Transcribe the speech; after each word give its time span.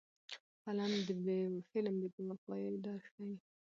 فلم 1.69 1.95
د 2.03 2.07
بې 2.19 2.25
وفایۍ 2.31 2.75
درد 2.83 3.01
ښيي 3.09 3.33